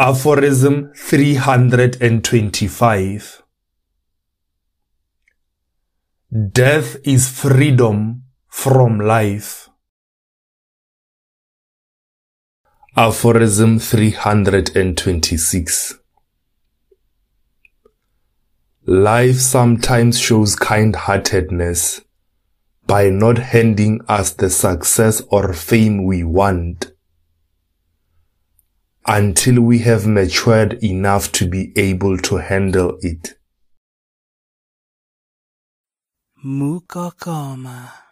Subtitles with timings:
[0.00, 3.42] Aphorism 325
[6.52, 9.68] Death is freedom from life.
[12.96, 15.98] Aphorism 326
[18.86, 22.02] Life sometimes shows kind-heartedness
[22.86, 26.92] by not handing us the success or fame we want
[29.08, 33.38] until we have matured enough to be able to handle it.
[36.44, 38.07] Mokokoma.